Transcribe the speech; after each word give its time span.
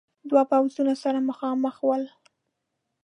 دو 0.29 0.39
پوځونه 0.51 0.93
سره 1.03 1.19
مخامخ 1.29 1.75
ول. 1.87 2.03